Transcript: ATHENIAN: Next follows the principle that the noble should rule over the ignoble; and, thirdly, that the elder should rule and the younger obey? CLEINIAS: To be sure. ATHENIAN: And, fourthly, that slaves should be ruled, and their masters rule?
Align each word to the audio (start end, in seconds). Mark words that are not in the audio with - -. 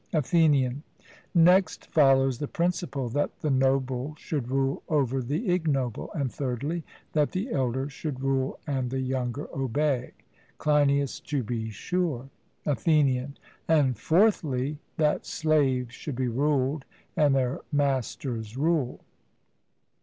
ATHENIAN: 0.13 0.81
Next 1.35 1.85
follows 1.91 2.39
the 2.39 2.47
principle 2.47 3.07
that 3.09 3.39
the 3.41 3.51
noble 3.51 4.15
should 4.17 4.49
rule 4.49 4.81
over 4.89 5.21
the 5.21 5.51
ignoble; 5.51 6.09
and, 6.15 6.33
thirdly, 6.33 6.83
that 7.13 7.33
the 7.33 7.51
elder 7.51 7.87
should 7.87 8.19
rule 8.19 8.57
and 8.65 8.89
the 8.89 8.99
younger 8.99 9.47
obey? 9.55 10.13
CLEINIAS: 10.57 11.19
To 11.19 11.43
be 11.43 11.69
sure. 11.69 12.29
ATHENIAN: 12.65 13.37
And, 13.67 13.95
fourthly, 13.95 14.79
that 14.97 15.27
slaves 15.27 15.93
should 15.93 16.15
be 16.15 16.27
ruled, 16.29 16.83
and 17.15 17.35
their 17.35 17.59
masters 17.71 18.57
rule? 18.57 19.01